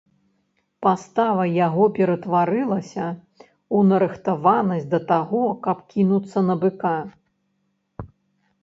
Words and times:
Пастава 0.85 1.43
яго 1.65 1.83
ператварылася 1.97 3.03
ў 3.09 3.77
нарыхтаванасць 3.91 4.89
да 4.95 4.99
таго, 5.13 5.45
каб 5.69 5.77
кінуцца 5.95 6.37
на 6.49 6.55
быка. 6.67 6.97